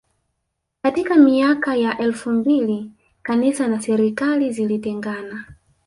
[0.83, 2.91] Katika miaka ya elfu mbili
[3.23, 5.45] kanisa na serikali zilitengana